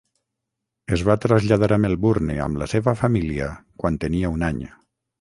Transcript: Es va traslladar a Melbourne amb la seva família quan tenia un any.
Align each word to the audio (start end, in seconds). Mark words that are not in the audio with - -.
Es 0.97 1.03
va 1.09 1.17
traslladar 1.25 1.69
a 1.77 1.79
Melbourne 1.85 2.39
amb 2.49 2.63
la 2.65 2.71
seva 2.75 2.97
família 3.05 3.55
quan 3.85 4.05
tenia 4.09 4.37
un 4.39 4.53
any. 4.53 4.69